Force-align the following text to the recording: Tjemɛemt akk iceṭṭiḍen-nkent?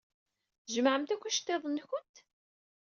Tjemɛemt 0.65 1.13
akk 1.13 1.23
iceṭṭiḍen-nkent? 1.29 2.15